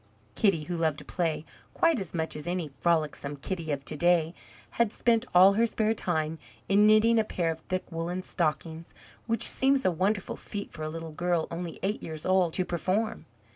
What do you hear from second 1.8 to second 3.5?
as much as any frolicsome